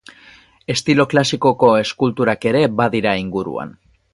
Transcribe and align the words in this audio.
Estilo 0.75 1.05
klasikoko 1.11 1.69
eskulturak 1.81 2.49
ere 2.53 2.65
badira 2.81 3.17
inguruan. 3.25 3.79